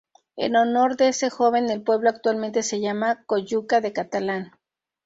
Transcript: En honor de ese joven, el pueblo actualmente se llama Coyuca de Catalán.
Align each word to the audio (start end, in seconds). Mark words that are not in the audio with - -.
En 0.35 0.55
honor 0.55 0.97
de 0.97 1.09
ese 1.09 1.29
joven, 1.29 1.69
el 1.69 1.83
pueblo 1.83 2.09
actualmente 2.09 2.63
se 2.63 2.79
llama 2.81 3.23
Coyuca 3.27 3.81
de 3.81 3.93
Catalán. 3.93 4.51